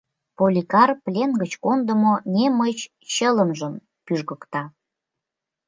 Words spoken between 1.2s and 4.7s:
гыч кондымо немыч чылымжым пӱжгыкта.